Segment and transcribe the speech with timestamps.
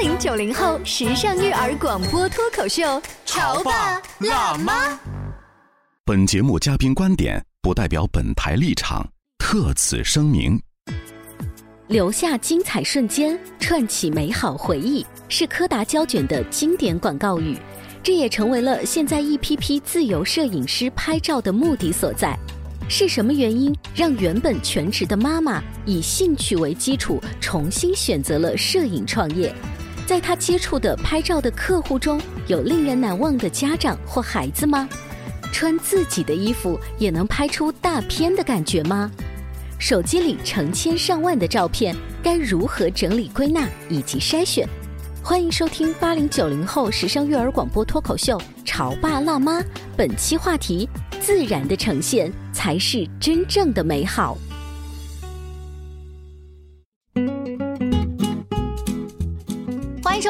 [0.00, 4.98] 零九零后时尚育儿广播脱口秀，潮爸辣妈。
[6.04, 9.06] 本节目嘉宾观点不代表本台立场，
[9.38, 10.60] 特此声明。
[11.88, 17.56] 留下精彩瞬间，串起美好回忆，是柯达胶卷的经典广告语。
[18.02, 22.38] 这也成为了现在一批批自由摄影师拍照的目的所在。
[22.88, 29.52] 是什么原因让原本全职的妈妈以兴趣为基础，重新选择了摄影创业？
[30.06, 34.88] 在他接触的拍照的客户中，有令人难忘的家长或孩子吗？
[35.52, 39.10] 穿自己的衣服也能拍出大片的感觉吗？
[39.80, 44.68] 手机里成千上万的照片，该如何整理归纳以及筛选？
[45.24, 49.60] 欢迎收听八零九零后时尚育儿广播脱口秀《潮爸辣妈》，
[49.96, 50.88] 本期话题：
[51.20, 54.38] 自然的呈现才是真正的美好。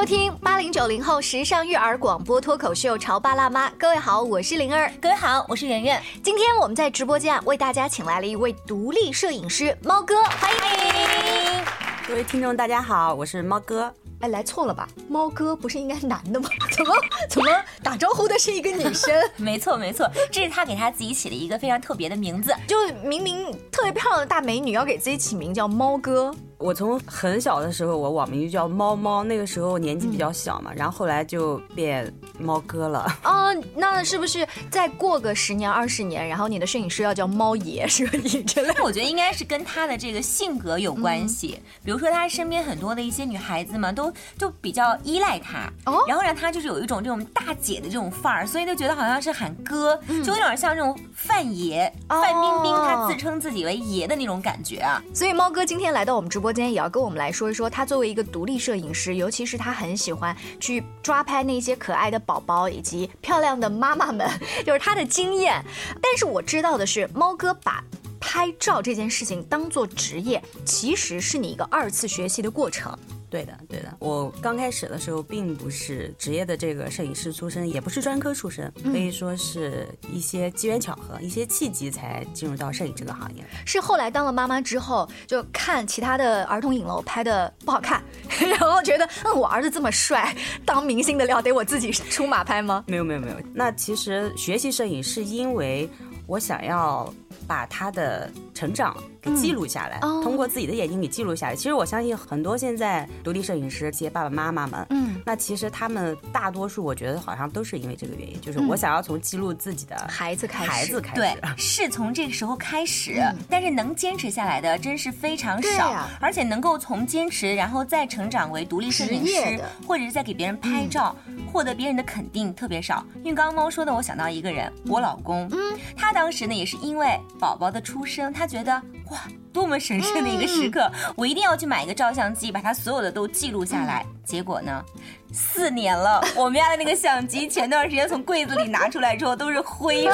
[0.07, 6.01] 听八零九零后时尚育儿广播脱口秀《潮爸辣妈》，各位好，我是灵儿，各位好，我是圆圆。
[6.23, 11.86] 今天我们在直播间啊，为大家请来了一位独立摄影师猫哥，欢迎！
[12.07, 13.93] 各位听众大家好，我是猫哥。
[14.21, 14.89] 哎，来错了吧？
[15.09, 16.49] 猫哥不是应该是男的吗？
[16.71, 16.95] 怎么
[17.29, 17.51] 怎么
[17.83, 19.13] 打招呼的是一个女生？
[19.37, 26.33] 没错没错，这是他给他自己起了一个非常特别的名字，就明明特别漂亮的大美女，要给自己起名叫猫哥。
[26.59, 33.07] 我从很小的时候，我网名就叫猫猫，那个时候年纪比较小嘛，然后后来就变猫哥了。
[33.23, 38.75] 哦，那是不是再过个十年二十年，然后你的摄影师要叫猫爷摄影之类？
[38.83, 41.61] 我觉得应该是跟他的这个性格有关系。
[41.85, 55.01] 比如说他身边很多的一些女孩子嘛，都就比较依赖他，哦，然后让他就是有一种这种大姐的这种范儿，所以就觉得好像是喊哥，就有点像这种范爷范冰冰，他自称自己为爷的那种感觉啊。
[55.15, 56.57] 所以猫哥今天来到我们直播。
[56.57, 64.29] 间也要跟我们来说一说，他作为一个独立摄影师，尤其是他很喜欢去抓拍那些可爱的宝宝以及漂亮的妈妈们，
[64.67, 65.65] 就是他的经验。
[66.03, 67.83] 但是我知道的是，猫哥把
[68.21, 72.99] 拍照这件事情当做职业，其实是你一个二次学习的过程。
[73.29, 73.97] 对的，对的。
[73.99, 83.45] 我刚开始的时候并不是职业的这个摄影师出身，也不是专科出身，可以说是一些机缘巧合、一些契机才进入到摄影这个行业。
[83.65, 88.03] 是后来当了妈妈之后，就看其他的儿童影楼拍的不好看，
[88.41, 90.35] 然后觉得嗯，我儿子这么帅，
[90.65, 92.85] 当明星的料得我自己出马拍吗？
[92.87, 93.37] 没有，没有，没有。
[93.53, 95.89] 那其实学习摄影是因为
[96.27, 97.13] 我想要。
[97.47, 101.57] 把他的成长给记录下来，通过自己的眼睛给记录下来。
[101.57, 113.21] 其实我相信很多现在独立摄影师这些爸爸妈妈们，嗯，那其实他们大多数，我觉得好像都是因为这个原因，就是我想要从记录自己的孩子开始，孩子开始，对，是从这个时候开始。
[113.51, 121.17] 但是能坚持下来的真是非常少，而且能够从坚持然后再成长为独立摄影师，或者是在给别人拍照，
[121.53, 123.05] 获得别人的肯定特别少。
[123.23, 127.19] 因为刚刚猫说的，我想到一个人，我老公，嗯，他当时呢也是因为。
[127.39, 129.21] 宝宝的出生，他觉得哇，
[129.53, 134.05] 多么神圣的一个时刻，我一定要去买一个照相机，把它所有的都记录下来。
[134.27, 134.85] 结果呢？
[135.33, 140.13] 四年了， 我们家的那个相机，前段时间从柜子里拿出来之后都是灰尘。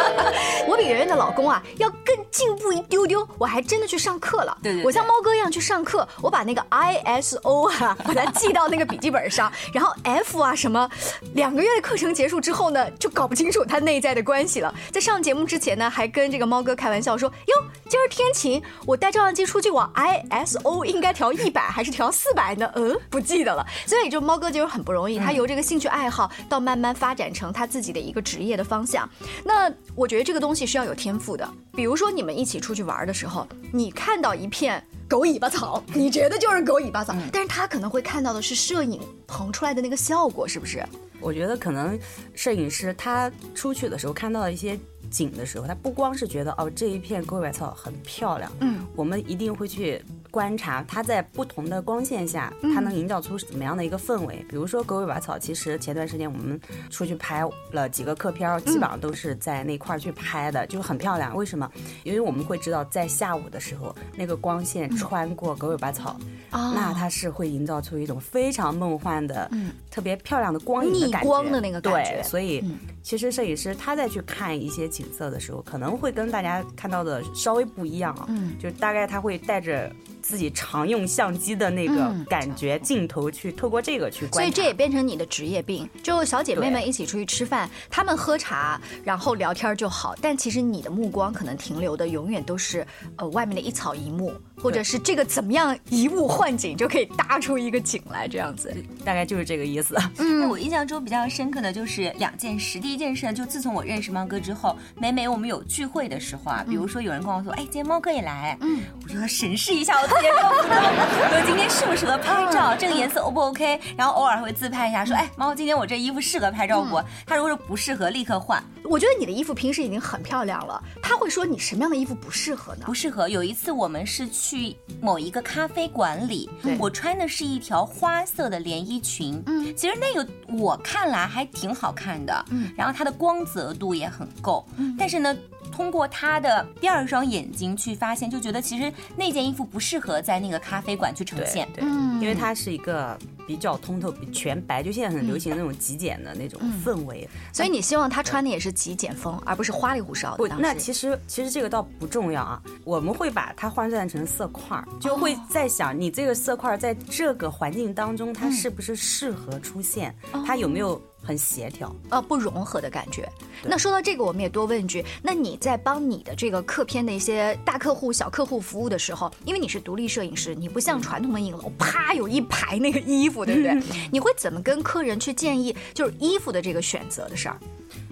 [0.66, 4.56] 我比圆圆的老公啊要更进步一丢丢，我还真的去上课了。
[4.62, 10.88] 对对，我像猫哥一样去上课，我把那个 ISO 啊把它记到那个笔记本上， 然后 F 啊什么，
[11.34, 14.74] 两个月的课程结束之后呢，就搞不清楚它内在的关系了。
[14.90, 23.66] 在上节目之前呢，还跟这个猫哥开玩笑说：“哟，今儿天晴，我带照相机出去，我 ISO 应该调一百还是调四百呢？”嗯，不记得了。
[23.86, 24.38] 所以就猫。
[24.38, 29.10] 哥就是很不容易，他由这个兴趣爱好到慢慢发展成他自己的一个职业的方向。
[29.44, 31.48] 那我觉得这个东西是要有天赋的。
[31.74, 40.86] 比如说你们一起出去玩的时候，你看到一片狗尾巴草，你觉得就是狗尾巴草，但是他可能会看到的是摄影棚出来的那个效果，是不是？
[41.20, 41.98] 我觉得可能
[42.34, 44.78] 摄影师他出去的时候看到一些
[45.10, 50.02] 景的时候，他不光是觉得哦这一片狗尾巴草很漂亮，嗯，我们一定会去。
[50.30, 54.44] 观察它在不同的光线下，它能营造出怎么样的一个氛围？
[54.46, 56.60] 比如说狗尾巴草，其实前段时间我们
[56.90, 57.42] 出去拍
[57.72, 61.34] 了几个客片，基本上都是在那块儿去拍的，就很漂亮。
[61.34, 61.68] 为什么？
[62.04, 66.14] 因为我们会知道，在下午的时候，那个光线穿过狗尾巴草，
[66.50, 69.50] 那它是会营造出一种非常梦幻的、
[69.90, 71.18] 特别漂亮的光影的感觉。
[71.20, 72.12] 逆光的那个感觉。
[72.12, 72.64] 对，所以
[73.02, 78.26] 其实摄影师他在去看一些景色的时候，可能会跟大家看到的稍微不一样啊。
[78.28, 79.90] 嗯，就大概他会带着。
[80.20, 85.88] 自己常用相机的那个感觉镜头去透过这个去观所以这也变成你的职业病。
[86.02, 92.86] 就小姐妹们一起出去吃饭，她们喝茶然后聊天就好，但其实你的目光可能停留的永远都是
[93.16, 98.74] 呃外面的一草一木，或者是这个怎么样移物换景就可以搭出一个景来，这样子，
[99.04, 99.96] 大概就是这个意思。
[100.18, 102.78] 嗯，我印象中比较深刻的就是两件事。
[102.78, 117.00] 第一件事呢，就自从我认识猫哥之后，每每我们有聚会的时候啊，比如说有人跟我说，哎，今天猫哥也来，嗯，我就要审视一下我自己的服装，说今天适不适合拍照，这个颜色 O 不 OK，然后偶尔会自拍一下，说，哎，猫，今天我这衣服适合拍照不？
[117.26, 118.62] 他如果说不适合，立刻换。
[118.88, 122.82] 我觉得你的衣服平时已经很漂亮了，他会说你什么样的衣服不适合呢？
[122.86, 123.28] 不适合。
[123.28, 126.48] 有一次我们是去某一个咖啡馆里，
[126.78, 135.36] 我穿的是一条花色的连衣裙，嗯，其实那个我看来还挺好看的，嗯，然后它的光泽度也很够，嗯，但是呢。
[135.70, 141.84] 通过他的第二双眼睛去发现，就觉得其实那件衣服不适合在那个咖啡馆去呈现，对，
[142.20, 143.16] 因为它是一个
[143.48, 147.26] 比较通透、全白，就现在很流行那种极简的那种氛围。
[147.50, 150.36] 所以你希望他穿的也是极简风，而不是花里胡哨的。
[150.36, 160.14] 不，那其实其实这个倒不重要啊，我们会把它换算成色块，就会在想你这个色块在这个环境当中，它是不是适合出现，
[160.46, 161.00] 它有没有。
[161.28, 163.28] 很协调，呃，不融合的感觉。
[163.62, 173.78] 那说到这个，我们也多问一句：那你在帮你的这个客片的一些大客户、小客户服务的时候，因为你是独立摄影师，你不像传统的影楼，啪有一排那个衣服，对不对？
[174.10, 177.58] 你会怎么跟客人去建议，就是衣服的这个选择的事儿？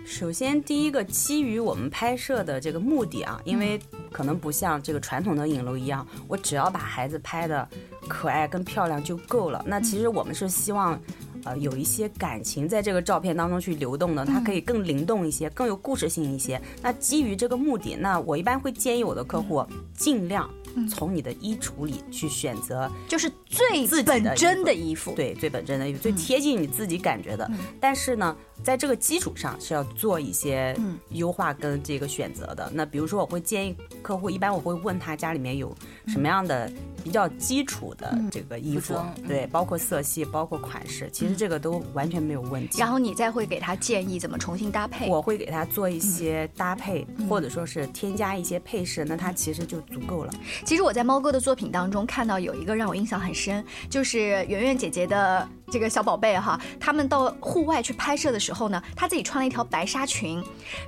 [0.05, 3.81] 首先，第一个基于我们拍摄的这个目的啊，因为
[4.13, 7.67] 可能不像这个传统的影楼一样，我只要把孩子拍的
[8.07, 9.65] 可爱跟漂亮就够了。
[9.67, 11.01] 那其实我们是希望。
[11.47, 16.61] 呃，有一些感情在这个照片当中去流动的，它可以更灵动一些，更有故事性一些。
[16.83, 19.65] 那基于这个目的，那我一般会建议我的客户
[19.97, 20.51] 尽量
[20.91, 27.49] 从你的衣橱里去选择，就是最本真的衣服，对，最本真的衣服，最贴近你自己感觉的。
[27.81, 30.77] 但是呢，在这个基础上是要做一些
[31.11, 32.69] 优化跟这个选择的。
[32.75, 35.73] 那比如说，我会建议客户，一般我会问他家里面有
[36.09, 36.69] 什么样的。
[37.05, 38.93] 比较基础的这个衣服，
[39.29, 42.81] 对，包括色系，包括款式，其实这个都完全没有问题。
[42.81, 45.09] 然后你再会给他建议怎么重新搭配。
[45.09, 50.35] 我会给他做一些搭配，或者说是添加一些配饰，那他其实就足够了。
[50.65, 55.49] 其实我在猫哥的作品当中看到有一个让我印象很深，就是圆圆姐姐的。
[55.71, 60.43] 这个小宝贝哈，他们到户外去拍摄的时候呢，他自己穿了一条白纱裙，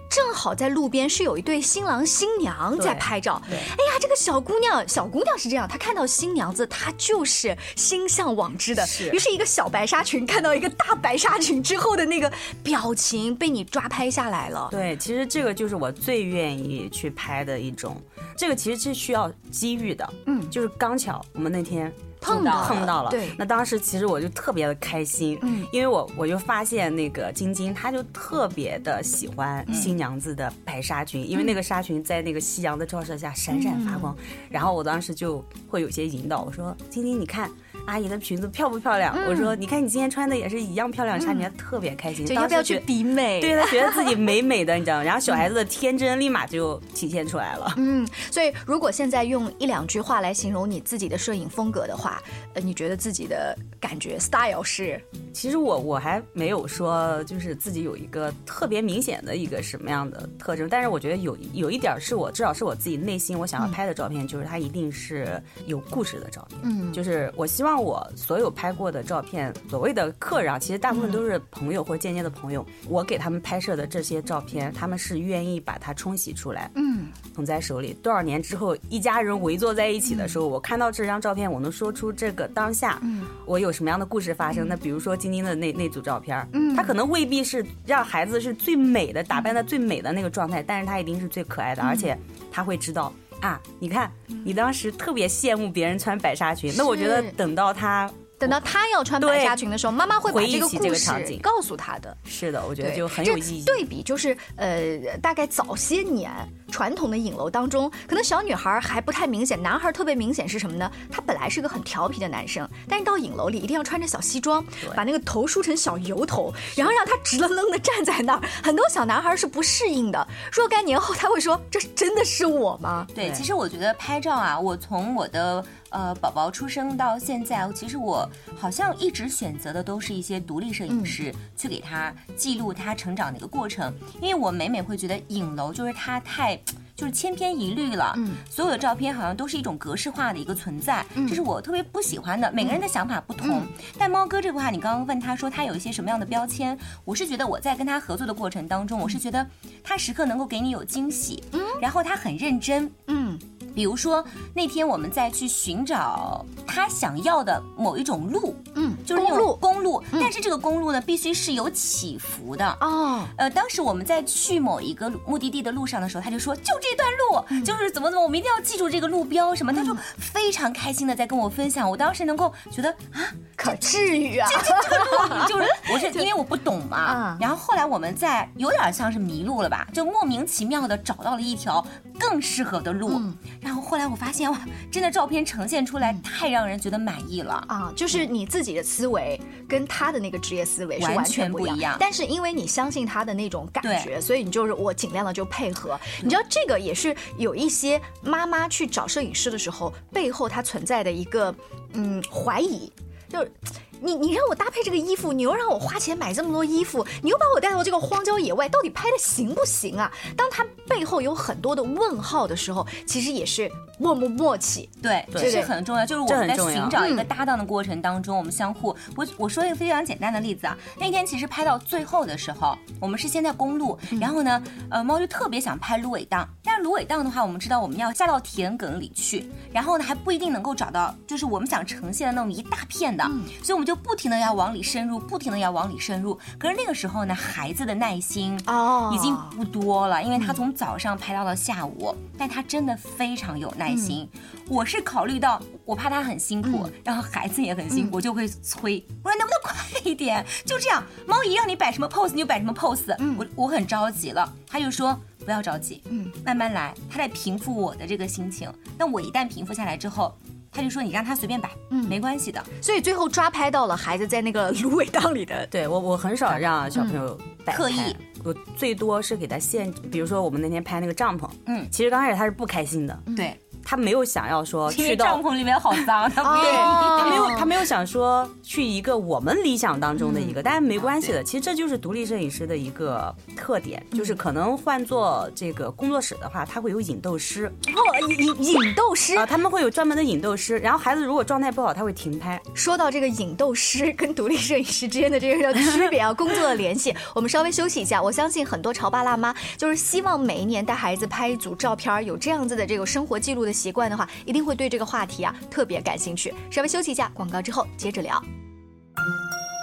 [0.08, 3.42] 正好在路边是有一对新郎新娘在拍照。
[3.50, 8.84] 哎呀，这个小姑娘，小姑娘是这样，她看到新娘子，她就是心向往之的。
[9.12, 12.32] 于是，一个小白纱裙看到一个大白纱裙之后的那个
[12.62, 14.68] 表情被你抓拍下来了。
[14.70, 18.00] 对，其实这个就是我最愿意去拍的一种，
[18.36, 20.08] 这个其实是需要机遇的。
[20.26, 21.92] 嗯，就是刚巧我们那天。
[22.20, 34.16] 碰到碰到了，对，那当时其实我就特别的开心，嗯，因为我我就发现那个晶晶，她就特别的喜欢新娘子的白纱裙，因为那个纱裙在那个夕阳的照射下闪闪发光，
[34.50, 37.50] 然后我当时就会有些引导，我说晶晶，你看。
[37.86, 39.16] 阿姨的裙子漂不漂亮？
[39.28, 42.26] 我说，你看你今天穿的也是一样漂亮，纱裙，特别开心。
[42.26, 43.40] 就要不要去比美？
[43.42, 45.02] 对她觉得自己美美的，你知道吗？
[45.02, 47.72] 然后小孩子的天真立马就体现出来了。
[47.76, 52.20] 嗯，所以如果现在用一两句话来形容你自己的摄影风格的话，
[52.54, 55.00] 呃，你觉得自己的感觉 style 是？
[55.32, 66.60] 其实我我还没有说就是自己有一个特别明显的一个什么样的特征，但是我觉得有有一点是我至少是我自己内心我想要拍的照片，就是它一定是有故事的照片。
[66.64, 67.67] 嗯，就是我希望。
[67.76, 72.64] 我所有拍过的照片，所谓的客人啊，其实大部分都是朋友或间接的朋友。
[72.88, 77.92] 我给他们拍摄的这些照片，他们是愿意把它冲洗出来，嗯，捧在手里。
[78.02, 84.66] 多少年之后，一家人围坐在一起的时候，我看到这张照片，我能说出这个当下，嗯，我有什么样的故事发生？
[84.68, 92.16] 那比如说晶晶的那那组照片，嗯，他可能未必是让孩子是最美的，打扮的最美的那个状态，但是他一定是最可爱的，而且
[92.50, 93.12] 他会知道。
[93.40, 94.10] 啊，你看，
[94.44, 98.10] 你当时特别羡慕别人穿白纱裙，那我觉得等到他。
[98.38, 102.16] 等到他要穿白纱裙的时候，妈妈会把这个故事告诉他的。
[102.24, 103.64] 是的，我觉得就很有意义。
[103.64, 106.30] 对比就是，呃，大概早些年
[106.70, 110.90] 传统的影楼当中，可能小女孩还不太明显，男孩特别明显是什么呢？
[111.10, 118.42] 他本来是个很调皮的男生，但是到影楼里一定要穿着小西装，把那个头梳成小油头，然后让他直愣愣的站在那儿。
[118.62, 120.26] 很多小男孩是不适应的。
[120.52, 125.64] 若干年后，他会说：“这真的是我吗？”对，其实我觉得拍照啊，我从我的。
[125.90, 136.57] 呃，宝宝出生到现在，其实我好像一直选择的都是一些独立摄影师去给他记录他成长的一个过程，因为我每每会觉得影楼就是他太
[136.96, 142.50] 就是千篇一律了，嗯，所有的照片好像都是一种格式化的一个存在，这是我特别不喜欢的。
[142.52, 143.62] 每个人的想法不同，
[143.96, 149.46] 但猫哥这个话，你刚刚问他说他有一些什么样的标签，我是觉得我在跟他合作的过程当中，我是觉得
[149.84, 153.38] 他时刻能够给你有惊喜，嗯，然后他很认真，嗯。
[153.78, 162.66] 比如说那天我们在去寻找他想要的某一种路，嗯，就是那种公路，但是这个公路呢必须是有起伏的。
[162.80, 163.24] 哦。
[163.36, 167.08] 呃，当时我们在去某一个目的地的路上的时候，他就说就这段
[167.56, 171.88] 路，就是怎么怎么，我们一定要记住这个路标什么，他就非常开心的在跟我分享。
[171.88, 181.86] 我当时能够觉得啊，可至于啊，这个路就是我是 因为我不懂嘛，然后后来我们在有点像是迷路了吧，就莫名其妙的找到了一条
[182.18, 183.20] 更适合的路。
[183.60, 184.60] 然后后来我发现哇，
[184.90, 187.92] 真的照片呈现出来太让人觉得满意了啊！
[187.94, 195.98] 就是你自己的思维跟他的那个职业思维是完全不一样，但是因为你相信他的那种感觉，所以你就是我尽量的就配合。
[196.22, 201.54] 你知道这个也是有一些妈妈去找摄影师的时候，背后它存在的一个
[201.92, 202.92] 嗯怀疑，
[203.28, 203.52] 就是。
[204.00, 210.08] 你你让我搭配这个衣服，你又让我花钱买这么多衣服，你又把我带到这个荒郊野外，到底拍的行不行啊？
[210.36, 213.68] 当他背后有很多的问号的时候，其实也是
[213.98, 214.88] 默默默契。
[215.02, 216.06] 对，这是很重要。
[216.06, 218.96] 就是我们在寻找一个搭档的过程当中，我们相互。
[219.16, 233.24] 我我说一个非常简单的例子啊，那天其实拍到最后的时候，我们是先在公路，然后呢，呃，猫就特别想拍芦苇荡，但芦苇荡的话，我们知道我们要下到田埂里去，然后呢还不一定能够找到，就是我们想呈现的那种一大片的，
[233.64, 233.88] 所以我们。
[233.88, 236.38] 就不停的要往里深入，不停的要往里深入。
[236.58, 244.28] 可是那个时候呢，孩子的耐心哦已经不多了，因为他从早上拍到了下午，但他真的非常有耐心。
[244.68, 250.44] 我是考虑到我怕他很辛苦，然后孩子也很辛苦，我就会催我说能不能快一点？
[250.66, 253.16] 就这样，猫姨让你摆什么 pose 你就摆什么 pose。
[253.38, 255.18] 我我很着急了，他就说
[255.48, 256.94] 不要着急，嗯，慢慢来。
[257.08, 258.70] 他在平复我的这个心情。
[258.98, 260.36] 那我一旦平复下来之后。
[260.70, 262.62] 他就说你让他随便摆，嗯，没关系的。
[262.82, 265.66] 所以最后抓拍到了孩子在那个芦苇荡里的。
[265.72, 268.14] 对我，我很少让小朋友刻意，
[268.44, 270.02] 我最多是给他限制。
[270.02, 273.58] 比如说我们那天拍那个帐篷，嗯，其实刚开始他是不开心的，对。
[273.90, 276.76] 他没有想要说去到帐篷里面好脏， 他不愿意。
[276.76, 281.42] 他没有，他没有想说去一个我们理想当中的一个，但是没关系的。
[281.42, 287.64] 其实这就是独立摄影师的一个特点，就是可能换做这个工作室的话，他会有引逗师。
[287.86, 290.76] 哦，引引逗师啊，他们会有专门的引逗师。
[290.80, 292.60] 然后孩子如果状态不好，他会停拍。
[292.74, 298.22] 说到这个引逗师跟独立摄影师之间的这个区别啊，工作的联系， 我们稍微休息一下。
[298.22, 303.72] 我相信很多潮爸辣妈就是希望每一年带孩子拍一组照片，有这样子的这个生活记录的。
[303.78, 306.52] 习惯的话，一定会对这个话题啊特别感兴趣。
[306.70, 308.42] 稍微休息一下，广告之后接着聊。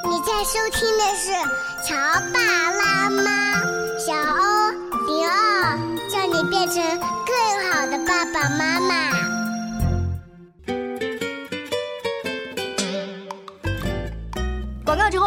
[0.07, 1.31] 你在收听的是
[1.87, 1.95] 《乔
[2.31, 2.39] 爸
[2.71, 3.23] 拉妈》，
[3.97, 4.71] 小欧
[5.07, 5.79] 零二，
[6.11, 6.75] 叫你变成
[7.25, 7.33] 更
[7.71, 8.95] 好的爸爸妈妈。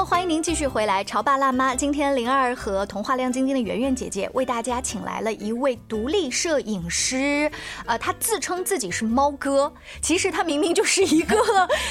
[0.04, 1.02] 欢迎您继续回来。
[1.02, 7.50] 潮爸辣妈，今天灵儿和童话亮晶晶的圆圆姐姐为大家请来了一位独立摄影师，
[7.84, 11.36] 呃，他自称自己是猫哥，其实他明明就是一个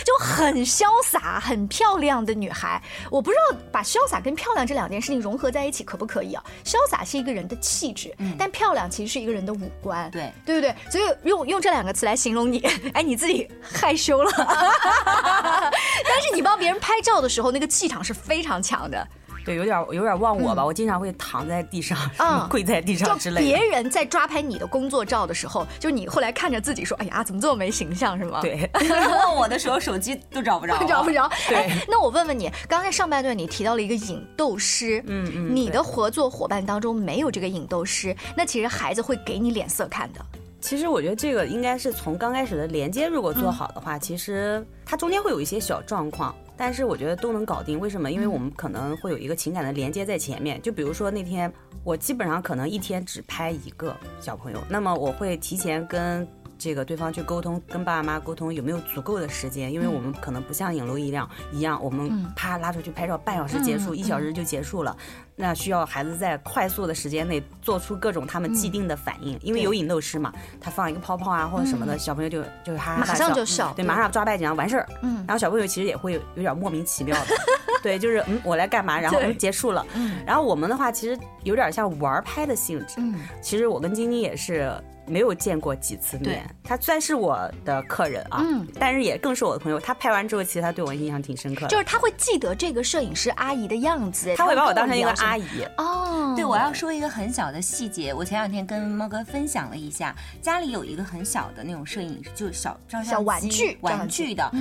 [0.06, 2.82] 就很潇洒、很漂亮的女孩。
[3.12, 6.44] 我不知道把潇洒跟漂亮这两件事情融合在一起可不可以啊？
[6.64, 10.74] 潇洒是一个人的气质，但漂亮其实是一个人的五官，对对不对？
[10.90, 12.60] 所以用用这两个词来形容你，
[12.94, 17.48] 哎，你自己害羞了， 但是你帮别人拍照的时候。
[17.48, 19.08] 那个气场是非常强的，
[19.46, 20.66] 对，有点有点忘我吧。
[20.66, 21.98] 我经常会躺在地上，
[22.50, 23.42] 跪在地上之类。
[23.42, 28.42] 别人在抓拍你的工作照的时候，就你后来看着自己说：“哎呀，怎么这么没形象？”是吗？
[28.42, 28.70] 对。
[28.76, 31.30] 问我的时候，手机都找不着， 找不着。
[31.48, 31.72] 对。
[31.88, 40.20] 那我问问你，刚才上半段你提到了一个引逗师，嗯嗯，你的合作伙伴当中没有这个引逗师，那其实孩子会给你脸色看的。
[40.60, 46.36] 其实我觉得这个应该是从刚开始的连接如果做好的话，其实它中间会有一些小状况。
[46.58, 48.12] 但是我觉得都能搞定，为什么？
[48.12, 50.62] 因为我们可能会有一个情感的连接在前面。
[50.62, 51.52] 就比如说那天，
[51.84, 56.28] 我基本上可能一天只拍一个小朋友，那么我会提前跟。
[56.58, 59.72] 这个对方去沟通，跟爸爸妈妈沟通有没有足够的时间？
[59.72, 64.96] 因为我们可能不像影楼一样一样，我们啪拉出去拍照，半小时结束，一小时就结束了。
[65.36, 74.88] 那需要孩子在快速的时间内做出各种他们既定的反应，因为有引逗师嘛，他放一个泡泡啊或者什么的，小朋友就就哈哈马上就笑，对，马上抓拍紧张完事儿。
[75.04, 77.36] 嗯，然后小朋友其实也会有点莫名其妙的，
[77.84, 79.86] 对，就是嗯我来干嘛，然后结束了。
[79.94, 82.96] 嗯，然后我们的话其实有点像玩拍的性质。
[82.98, 84.74] 嗯，其实我跟晶晶也是。
[85.08, 89.80] 没有见过几次面，他算是我的客人啊，嗯，但是也更是我的朋友。
[89.80, 95.64] 他拍完之后，其实他对我印象挺深刻的，就是他会记得这个摄影师阿姨的样子，他会把我当成一个阿姨。
[95.78, 104.52] 哦，对，我要说一个很小的细节，我前两天跟猫哥分享了一下，家里有一个很小的那种摄影，就是小照相小玩具玩具的。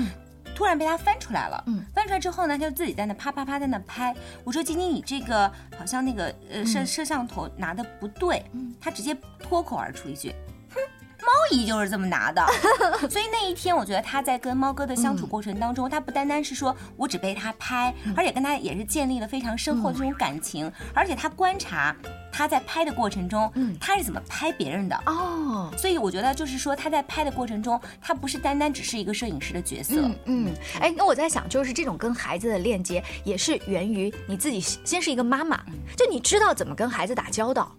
[0.57, 4.17] 突然被他翻出来了，嗯，翻出来之后呢，他就自己在那啪啪啪在那拍。
[4.43, 8.43] 我说：“晶晶，你这个好像那个呃摄摄像头拿的不对。”
[8.81, 10.35] 他直接脱口而出一句
[11.37, 12.45] ：“哼，猫姨就是这么拿的。
[13.09, 21.95] 所以那一天，我觉得他在跟猫哥的相处过程当中，他不单单是说我只被他拍，而且跟他也是建立了非常深厚的这种感情，而且他观察。
[22.39, 25.73] 他在拍的过程中，嗯，他是怎么拍别人的哦？
[25.75, 30.07] 所以我觉得就是说他在拍的过程中，他不是单单只是一个摄影师的角色。
[30.27, 35.59] 嗯，哎，那我在想，就是这种跟孩子的链接，也是源于你自己先是一个妈妈，
[35.97, 37.73] 就你知道怎么跟孩子打交道，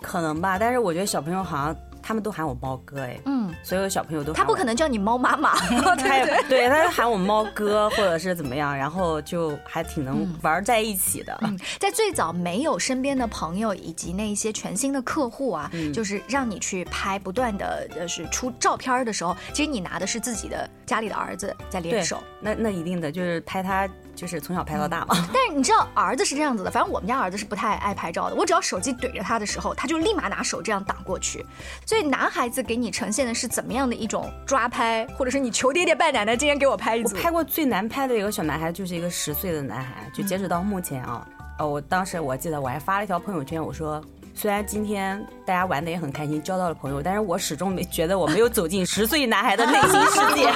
[0.00, 0.58] 可能吧？
[0.58, 1.76] 但是我觉得小朋友好像。
[2.02, 5.54] 他们都喊我猫哥哎，嗯，所有小朋友都他不可能叫你猫妈妈，
[5.96, 11.38] 对对，他喊我猫哥或者是怎么样，然后就还挺能玩在一起的。
[11.78, 22.22] 在最早没有身边的朋友以及那一些全新的客户啊，就是让你去拍，不断的就是出照片的时候，其实你拿的是自己的家里的儿子在联手。
[22.40, 23.88] 那那一定的就是拍他。
[24.14, 28.36] 就是从小拍到大嘛， 但是你知道儿子是这样子的，反正我们家儿子是不太爱拍照的。
[28.36, 31.44] 我只要手机怼着他的时候，他就立马拿手这样挡过去。
[31.86, 37.16] 所以男孩子给你呈现的是怎么样的一种抓拍，或者是你求爹爹拜奶奶，今天给我拍一组。
[37.16, 41.26] 我拍过最难拍的一个小男孩，就是一个十岁的男孩，就截止到目前啊，
[41.58, 44.02] 呃，我当时我记得我还发了一条朋友圈，我说。
[44.34, 50.52] 虽然今天大家玩的也很开心，交到了朋友，但是我始终没觉得我没有走进十岁男孩的内心世界。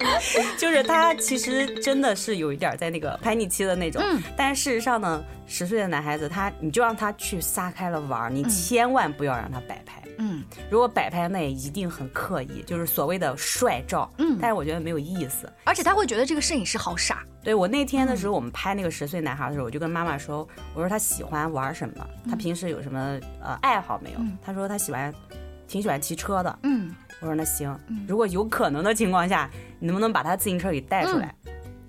[0.58, 4.02] 就是他其实真的是有一点在那个叛逆期的那种，
[4.36, 10.02] 但是事实上呢，十岁的男孩子他你就让他去撒开了玩，你千万不要让他摆拍。
[10.20, 14.08] 嗯，如果摆拍那也一定很刻意，就是所谓的帅照。
[14.18, 17.24] 嗯，但是我觉得没有意思，而且他会觉得这个摄影师好傻。
[17.42, 22.06] 对我那天的时候，我们拍那个十岁男孩的时候，我就跟妈妈说：“我说他喜欢玩什么？
[22.28, 25.12] 他平时有什么呃爱好没有？”他说他喜欢，
[25.66, 26.58] 挺喜欢骑车的。
[26.64, 27.74] 嗯，我说那行，
[28.06, 31.34] 如果有可能的情况下，你能不能把他自行车给带出来？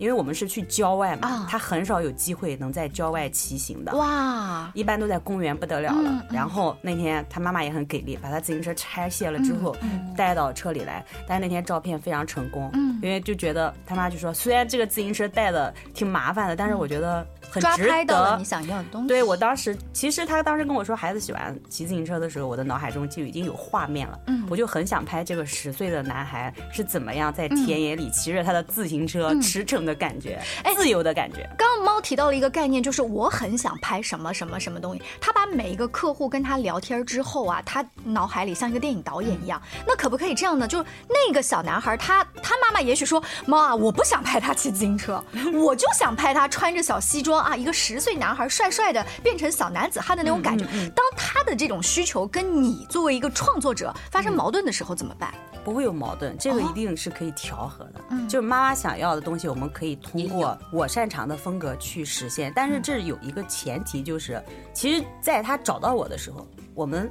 [0.01, 3.95] 因为我们是去郊外嘛，他很少有机会能在郊外骑行的。
[3.95, 6.25] 哇，一般都在公园不得了了。
[6.31, 9.75] 然后那天他妈妈也很给力，把他自行车拆卸了之后
[10.17, 11.05] 带到车里来。
[11.27, 17.23] 但是那天照片非常成功，因为就觉得他妈就说，虽然这个自行车带的挺麻烦的，但是我觉得。
[17.51, 19.07] 很值得你想要的东西。
[19.09, 24.19] 对我当时，其实他当时跟我说孩子喜欢骑自行车的时候，我的脑海中就已经有画面了。
[24.27, 31.47] 嗯，我就很想拍这个十岁的男孩是怎么样在田野里骑着他的自行车驰骋的感觉，哎自由的感觉。
[31.57, 35.01] 刚刚猫提到了一个概念，就是我很想拍什么什么什么东西。
[35.19, 39.61] 他把每一个客户跟他聊天之后啊，他脑海里像一个电影导演一样。
[39.85, 40.65] 那可不可以这样呢？
[40.67, 45.21] 就那个小男孩，他他妈妈也许说，猫啊，我不想拍他骑自行车，
[45.53, 47.40] 我就想拍他穿着小西装。
[47.41, 50.65] 啊，一个十岁男孩帅帅的变成小男子汉的那种感觉。
[50.95, 55.33] 当他的这种需求跟你作为一个创作者发生矛盾的时候怎么办？
[55.63, 58.01] 不会有矛盾，这个一定是可以调和的。
[58.09, 62.51] 嗯，就是妈妈想要的东西，我们可以通过我擅长的风格去实现。
[62.55, 67.09] 但是这有一个前提，就是其实在他找到我的时候，我们。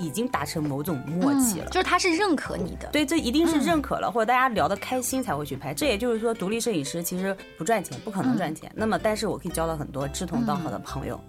[0.00, 5.74] 已经达成某种默契了，就是他是认可你的，对，这一定是认可了，或者大家聊得开心才会去拍。
[5.74, 8.70] 这也就是说，独立摄影师其实不赚钱，不可能赚钱。
[8.74, 11.20] 那么，但是我可以交到很多志同道合的朋友，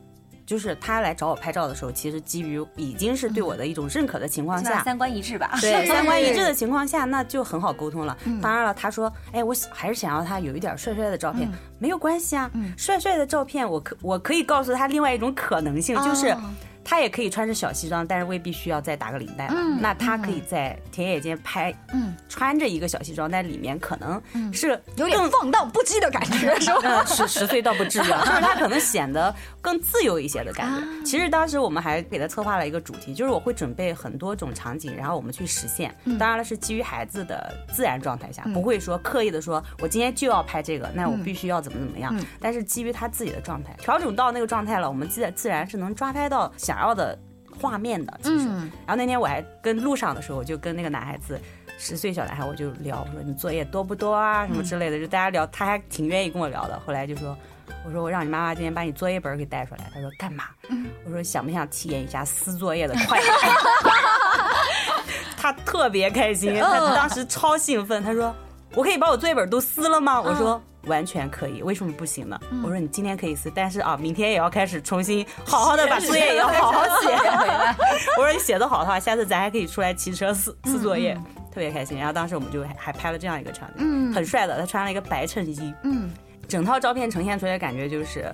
[0.45, 5.51] 就是他来找我拍照的时候，其实基于已经是对我的一种认可的情况下，三观一致吧？
[5.61, 8.17] 对，三观一致的 情况下，那就很好沟通了。
[8.41, 16.35] 当然了，他说，哎，我还是想要他有一点帅帅的照片，没有关系啊，帅帅的照片，我可我可以告诉他另外一种可能性，就是。
[16.83, 19.53] 他也可以穿着小西装，但是未必需要再打个领带了。
[19.79, 21.73] 那他可以在田野间拍，
[22.27, 27.05] 穿着一个小西装，但里面可能是有点放荡不羁的感觉， 是吧？
[27.05, 31.03] 十十岁倒不至于， 就是他可能显得更自由一些的感觉。
[31.05, 35.95] 其实当时我们还给他策划了一个主题，就是我会准备很多种场景，然后我们去实现。
[36.19, 42.13] 当然了，是基于孩子的自然状态下，不会说刻意的说，我今天就要拍这个，那我必须要怎么怎么样。
[42.39, 46.51] 但是基于他自己的状态，调整到那个状态了，我们自自然是能抓拍到。
[46.71, 47.17] 想要的
[47.59, 51.37] 画面的，其实，然后那天我还跟路上的时候，我就跟那个男孩子，
[51.77, 56.79] 十岁小男孩，我就聊，我说你作业多不多啊，什么之类的，就大家聊，他还挺愿意跟我聊的。
[56.85, 57.37] 后来就说，
[57.85, 59.91] 我说我让你妈妈今天把你作业本给带出来。
[59.93, 60.45] 他说干嘛？
[61.03, 63.29] 我说想不想体验一下撕作业的快感？
[65.35, 68.01] 他特别开心，他当时超兴奋。
[68.01, 68.33] 他说
[68.75, 70.21] 我可以把我作业本都撕了吗？
[70.21, 70.63] 我说。
[70.85, 72.39] 完全可以，为什么不行呢？
[72.63, 77.75] 我说你今天可以撕，但是啊，明天也要开始重新好好的把作业也要好好写回来。
[78.17, 81.13] 我说你写的好的话，下次咱还可以出来骑车撕撕作业，
[81.53, 81.97] 特别开心。
[81.97, 86.09] 然后当时我们就还拍了这样一个场景，很帅的，他穿了一个白衬衣，嗯，
[86.47, 88.25] 整套照片呈现出来的感觉就是。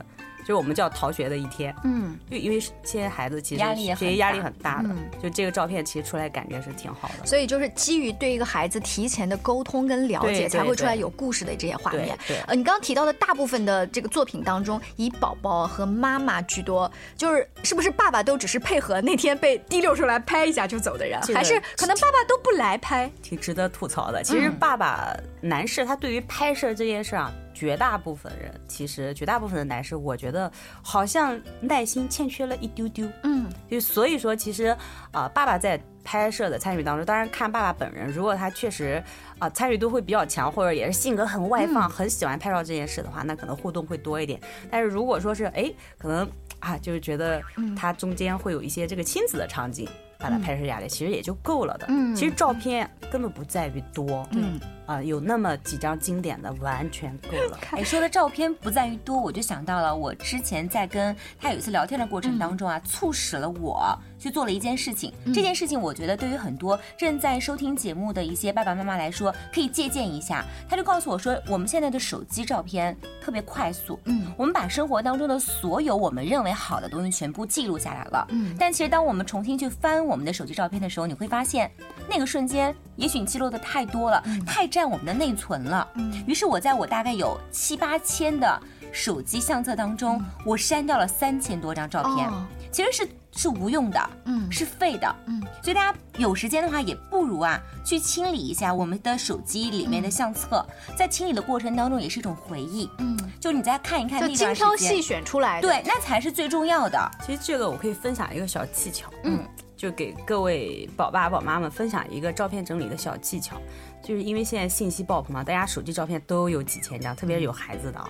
[0.48, 1.76] 就是我们叫逃学的一天。
[1.84, 4.90] 嗯，就因为现在孩子其实压力也学习压力很大的，
[5.22, 7.26] 就这个照片其实出来感觉是挺好的。
[7.26, 12.18] 所以就是基于对一个孩子提前的沟通跟了解，才会出来有故事的这些画面。
[12.48, 23.12] 呃，你刚刚提到的大部分的这个作品当中，以宝宝和妈妈居多，就是是不是爸爸都只是配合那天被滴溜出来拍一下就走的人，还是可能爸爸都不来拍？
[23.22, 24.24] 挺值得吐槽的。
[24.24, 27.30] 其实爸爸男士他对于拍摄这件事啊。
[27.58, 30.52] 绝大部分人，其实绝大部分的男士，我觉得
[30.84, 33.08] 好像耐心欠缺了一丢丢。
[33.24, 34.66] 嗯，就所以说，其实
[35.12, 39.04] 啊，爸爸在拍摄的参与当中，当然看爸爸本人，如果他确实
[39.40, 44.40] 啊参与度会比较强，或者也是性格很外放，很喜欢拍照这件事的话，那可能互动会多一点。
[44.70, 47.42] 但是如果说是哎，可能啊，就是觉得
[47.76, 49.90] 他中间会有一些这个亲子的场景。
[50.20, 51.86] 把它拍摄下来，其实也就够了的。
[51.90, 57.60] 嗯，其实照片根本不在于多，嗯啊，有那么几张经典的，完全够了。
[57.78, 63.96] 哎，说的照片不在于多，我就想到了我之前在跟他有一次聊天的过程当中啊，促使了我。
[64.20, 70.44] 去做了一件事情，这件事情我觉得对于很多正在收听节目的一些爸爸妈妈来说，可以借鉴一下。
[70.68, 81.70] 他就告诉我说，我们现在的手机照片特别快速，嗯，我们把生活当中的所有我们认为好的东西全部记录下来了，嗯，但其实当我们重新去翻我们的手机照片的时候，你会发现
[82.10, 88.62] 那个瞬间，也许你记录的太多了，太占我们的内存了，嗯，于是我在我大概有七八千的
[88.92, 92.32] 手机相册当中，我删掉了三千多张照片，
[92.72, 93.10] 其实是。
[93.40, 100.66] 是无用的，嗯，是废的，嗯，所以大家有时间的话，也不如啊去清理一下我们的手机里面的相册，
[100.98, 107.12] 在清理的过程当中也是一种回忆，嗯，就你再看一看那精挑细选出来的，对，那才是最重要的。
[107.24, 113.56] 其实这个我可以分享一个小技巧，嗯，就给各位宝爸宝妈们分享一个照片整理的小技巧，
[114.04, 118.10] 就是因为现在信息爆棚嘛，大家手机照片都有几千张，特别是有孩子的啊，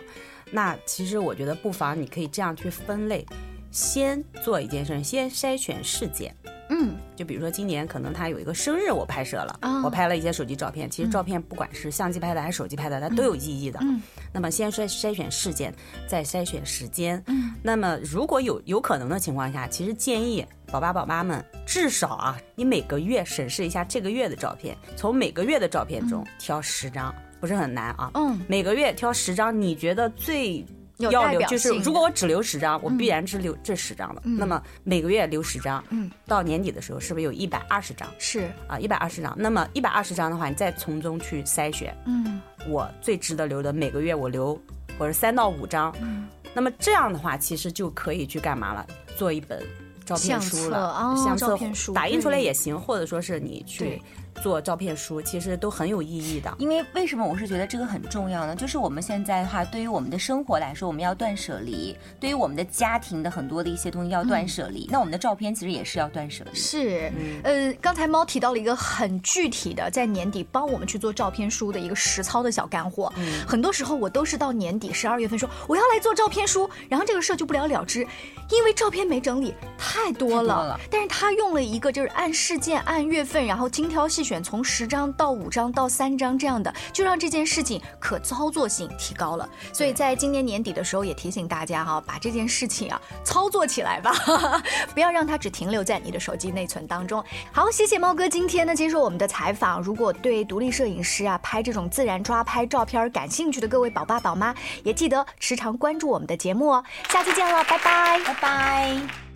[0.51, 3.25] 那其实我觉得不妨你可以这样去分类。
[3.69, 6.33] 先做一件事，先筛选事件。
[6.69, 10.89] 嗯，就比如说今年可能他有一个生日，我拍摄了，我拍了一些手机照片。
[10.89, 13.77] 其实照片不管是相机拍的还是手机拍的，它都有意义的。
[13.83, 14.01] 嗯，
[14.33, 15.73] 那么先筛筛选事件，
[16.07, 17.21] 再筛选时间。
[17.27, 28.11] 嗯，那么如果有有可能的情况下，其实建议宝爸宝妈们至少啊，你每个月审视一下这个月的照片，从每个月的照片中挑十张，不是很难啊。
[28.13, 30.65] 嗯，每个月挑十张，你觉得最。
[30.99, 34.21] 要留就是，如果我只留十张，我必然只留这十张了。
[34.23, 38.09] 那么每个月留十张，嗯，到年底的时候是不是有一百二十张？
[38.17, 39.31] 是啊，一百二十张。
[39.37, 44.59] 那么一百二十张的话，你再从中去筛选，嗯，我最值得留的每个月我留，
[44.97, 45.95] 或者三到五张。
[46.01, 48.83] 嗯，那么这样的话，其实就可以去干嘛了？
[49.15, 49.63] 做一本
[50.07, 51.59] 照片书了，相册
[51.93, 54.01] 打印出来也行，或者说是你去。
[54.41, 58.55] 做照片书其实都很有意义的，因为为什么我是觉得这个很重要呢？
[58.55, 66.57] 就是我们现在的话，对于我们的生活来说，我们要断舍离；对于我们的家庭的很多的一些东西要断舍离，那我们的照片其实也是要断舍离。
[66.57, 67.11] 是，
[67.43, 73.11] 呃，刚才猫提到了一个很具体的，在年底帮我们去做照片书的一个实操的小干货。
[73.17, 78.05] 嗯，很多时候我都是到年底十二月份说我要来做照片书，然后这个事儿就不了了之，
[78.51, 80.79] 因为照片没整理太多了。
[80.91, 84.26] 但是他用了一个就是按事件、按月份，然后精挑细。
[84.27, 89.47] 选从十张到五张到三张这样的，就让这件事情可操作性提高了。
[89.71, 94.11] 所以在今年年底的时候，也提醒大家哈，把这件事情啊操作起来吧，
[94.93, 97.23] 不要让它只停留在你的手机内存当中。
[97.53, 99.81] 好，谢谢猫哥今天呢接受我们的采访。
[99.81, 106.83] 如果对独立摄影师啊拍这种自然抓拍照片感兴趣的各位宝爸宝妈，也记得时常关注我们的节目哦。
[107.09, 109.26] 下期见了，拜拜，拜拜。